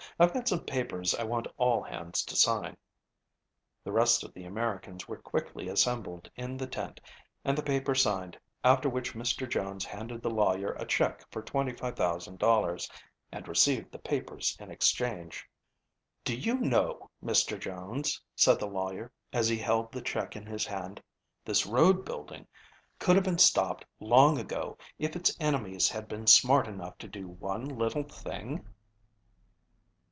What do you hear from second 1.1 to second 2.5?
I want all hands to